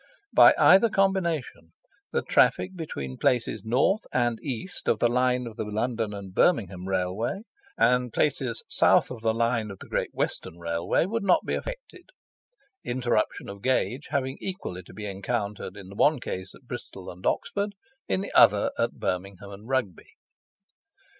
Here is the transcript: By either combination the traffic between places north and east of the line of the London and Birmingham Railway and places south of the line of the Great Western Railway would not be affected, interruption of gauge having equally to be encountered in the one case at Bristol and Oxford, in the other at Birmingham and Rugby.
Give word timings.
By 0.33 0.55
either 0.57 0.89
combination 0.89 1.73
the 2.11 2.23
traffic 2.23 2.71
between 2.75 3.19
places 3.19 3.63
north 3.63 4.01
and 4.11 4.39
east 4.41 4.87
of 4.87 4.97
the 4.97 5.07
line 5.07 5.45
of 5.45 5.57
the 5.57 5.63
London 5.63 6.11
and 6.11 6.33
Birmingham 6.33 6.87
Railway 6.87 7.41
and 7.77 8.11
places 8.11 8.63
south 8.67 9.11
of 9.11 9.21
the 9.21 9.31
line 9.31 9.69
of 9.69 9.77
the 9.77 9.87
Great 9.87 10.09
Western 10.11 10.57
Railway 10.57 11.05
would 11.05 11.21
not 11.23 11.45
be 11.45 11.53
affected, 11.53 12.05
interruption 12.83 13.47
of 13.47 13.61
gauge 13.61 14.07
having 14.09 14.37
equally 14.41 14.81
to 14.81 14.93
be 14.95 15.05
encountered 15.05 15.77
in 15.77 15.89
the 15.89 15.95
one 15.95 16.19
case 16.19 16.55
at 16.55 16.63
Bristol 16.67 17.11
and 17.11 17.23
Oxford, 17.27 17.75
in 18.07 18.21
the 18.21 18.31
other 18.33 18.71
at 18.79 18.93
Birmingham 18.93 19.51
and 19.51 19.69
Rugby. 19.69 20.15